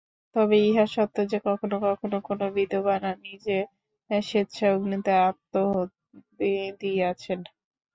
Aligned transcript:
তবে 0.35 0.55
ইহা 0.63 0.85
সত্য 0.93 1.17
যে, 1.31 1.37
কখনও 1.47 1.77
কখনও 1.87 2.19
কোন 2.27 2.39
বিধবা 2.55 2.95
নিজে 3.25 3.57
স্বেচ্ছায় 4.09 4.73
অগ্নিতে 4.75 5.11
আত্মাহুতি 5.27 6.51
দিয়াছেন। 6.81 7.39